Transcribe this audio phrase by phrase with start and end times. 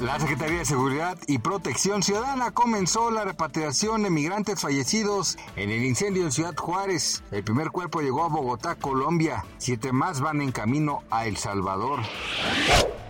[0.00, 5.84] La Secretaría de Seguridad y Protección Ciudadana comenzó la repatriación de migrantes fallecidos en el
[5.84, 7.24] incendio en Ciudad Juárez.
[7.32, 9.44] El primer cuerpo llegó a Bogotá, Colombia.
[9.58, 11.98] Siete más van en camino a El Salvador.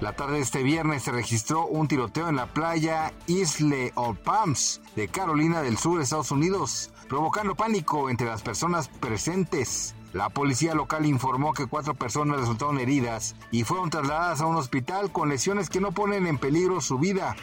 [0.01, 4.81] La tarde de este viernes se registró un tiroteo en la playa Isle of Palms
[4.97, 9.95] de Carolina del Sur, Estados Unidos, provocando pánico entre las personas presentes.
[10.13, 15.13] La policía local informó que cuatro personas resultaron heridas y fueron trasladadas a un hospital
[15.13, 17.37] con lesiones que no ponen en peligro su vida.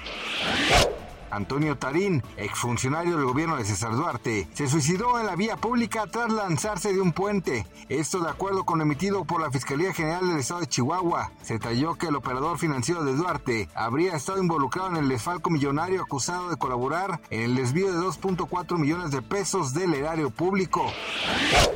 [1.32, 6.32] Antonio Tarín, exfuncionario del gobierno de César Duarte, se suicidó en la vía pública tras
[6.32, 7.66] lanzarse de un puente.
[7.90, 11.32] Esto de acuerdo con lo emitido por la Fiscalía General del Estado de Chihuahua.
[11.42, 16.02] Se talló que el operador financiero de Duarte habría estado involucrado en el desfalco millonario
[16.02, 20.86] acusado de colaborar en el desvío de 2.4 millones de pesos del erario público.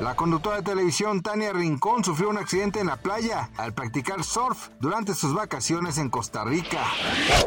[0.01, 4.69] La conductora de televisión Tania Rincón sufrió un accidente en la playa al practicar surf
[4.79, 6.83] durante sus vacaciones en Costa Rica.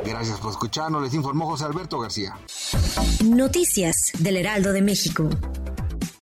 [0.04, 1.64] Gracias por escucharnos, les informó José
[2.00, 2.36] García.
[3.24, 5.28] Noticias del Heraldo de México.